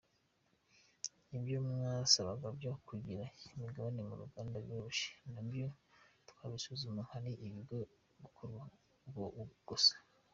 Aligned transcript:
Ibyo 1.37 1.57
mwasabaga 1.67 2.47
byo 2.57 2.71
kugira 2.87 3.25
imigabane 3.53 4.01
mu 4.07 4.15
ruganda 4.21 4.55
biroroshye 4.65 5.09
nabyo 5.33 5.67
twabisuzuma 6.29 7.01
hari 7.11 7.31
ibigomba 7.45 7.79
gukorwa 8.23 8.63
gusa. 9.69 9.93